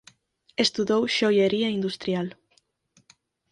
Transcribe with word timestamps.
Estudou 0.65 1.01
xoiería 1.17 1.69
industrial. 1.77 2.27